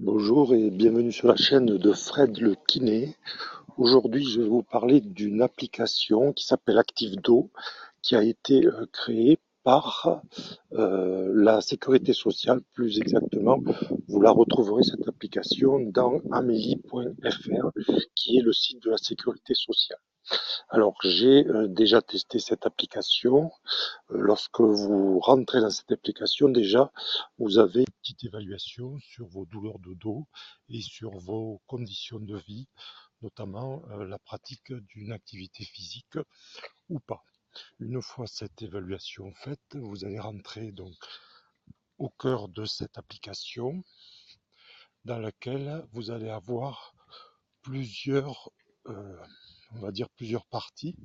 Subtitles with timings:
[0.00, 3.16] Bonjour et bienvenue sur la chaîne de Fred le kiné.
[3.78, 7.50] Aujourd'hui, je vais vous parler d'une application qui s'appelle ActiveDo,
[8.00, 10.22] qui a été euh, créée par
[10.74, 13.58] euh, la sécurité sociale, plus exactement.
[14.06, 17.70] Vous la retrouverez cette application dans amélie.fr,
[18.14, 19.98] qui est le site de la sécurité sociale.
[20.70, 23.50] Alors, j'ai euh, déjà testé cette application.
[24.10, 26.92] Euh, lorsque vous rentrez dans cette application, déjà,
[27.38, 30.26] vous avez une petite évaluation sur vos douleurs de dos
[30.68, 32.68] et sur vos conditions de vie,
[33.22, 36.18] notamment euh, la pratique d'une activité physique
[36.90, 37.22] ou pas.
[37.80, 40.94] Une fois cette évaluation faite, vous allez rentrer donc
[41.96, 43.82] au cœur de cette application
[45.04, 46.94] dans laquelle vous allez avoir
[47.62, 48.50] plusieurs
[49.72, 50.96] on va dire plusieurs parties.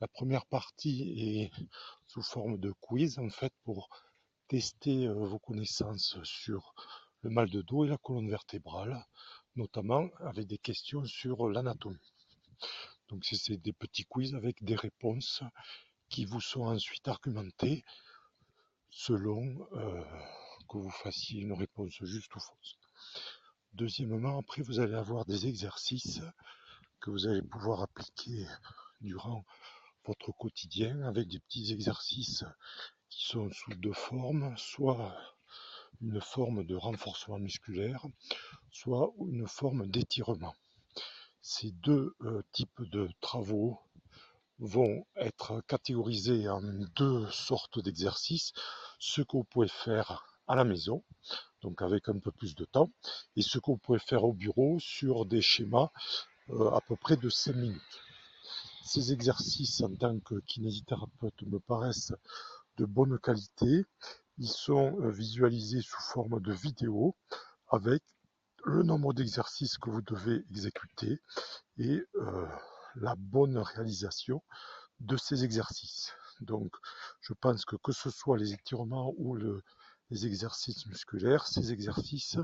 [0.00, 1.52] La première partie est
[2.06, 3.88] sous forme de quiz en fait pour
[4.48, 6.74] tester euh, vos connaissances sur
[7.22, 9.06] le mal de dos et la colonne vertébrale,
[9.56, 12.12] notamment avec des questions sur l'anatomie.
[13.08, 15.42] Donc c'est des petits quiz avec des réponses
[16.08, 17.84] qui vous sont ensuite argumentées
[18.90, 20.04] selon euh,
[20.68, 22.76] que vous fassiez une réponse juste ou fausse.
[23.72, 26.20] Deuxièmement, après vous allez avoir des exercices
[27.02, 28.46] que vous allez pouvoir appliquer
[29.00, 29.44] durant
[30.06, 32.44] votre quotidien avec des petits exercices
[33.10, 35.12] qui sont sous deux formes, soit
[36.00, 38.06] une forme de renforcement musculaire,
[38.70, 40.54] soit une forme d'étirement.
[41.40, 43.80] Ces deux euh, types de travaux
[44.60, 46.62] vont être catégorisés en
[46.94, 48.52] deux sortes d'exercices,
[49.00, 51.02] ce que vous pouvez faire à la maison,
[51.62, 52.92] donc avec un peu plus de temps,
[53.34, 55.90] et ce que vous pouvez faire au bureau sur des schémas
[56.52, 58.02] à peu près de 5 minutes.
[58.84, 62.12] Ces exercices en tant que kinésithérapeute me paraissent
[62.76, 63.84] de bonne qualité.
[64.38, 67.16] Ils sont euh, visualisés sous forme de vidéo
[67.68, 68.02] avec
[68.64, 71.20] le nombre d'exercices que vous devez exécuter
[71.78, 72.46] et euh,
[72.96, 74.42] la bonne réalisation
[75.00, 76.12] de ces exercices.
[76.40, 76.72] Donc,
[77.20, 79.36] je pense que que ce soit les étirements ou
[80.10, 82.36] les exercices musculaires, ces exercices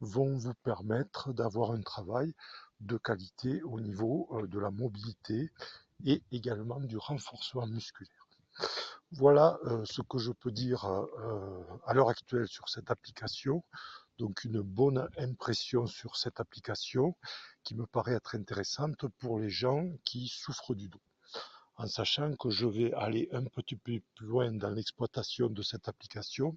[0.00, 2.34] vont vous permettre d'avoir un travail
[2.80, 5.50] de qualité au niveau euh, de la mobilité
[6.04, 8.26] et également du renforcement musculaire.
[9.12, 13.64] Voilà euh, ce que je peux dire euh, à l'heure actuelle sur cette application.
[14.18, 17.16] Donc une bonne impression sur cette application
[17.64, 21.00] qui me paraît être intéressante pour les gens qui souffrent du dos.
[21.76, 25.88] En sachant que je vais aller un petit peu plus loin dans l'exploitation de cette
[25.88, 26.56] application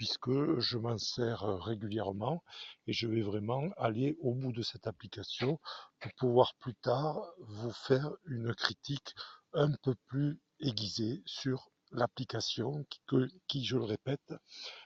[0.00, 2.42] puisque je m'en sers régulièrement
[2.86, 5.60] et je vais vraiment aller au bout de cette application
[6.00, 9.14] pour pouvoir plus tard vous faire une critique
[9.52, 12.86] un peu plus aiguisée sur l'application
[13.46, 14.32] qui, je le répète,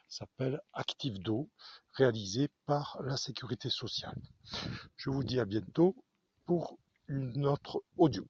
[0.08, 1.48] s'appelle ActiveDo,
[1.92, 4.20] réalisée par la Sécurité sociale.
[4.96, 5.94] Je vous dis à bientôt
[6.44, 6.76] pour
[7.06, 8.26] une autre audio.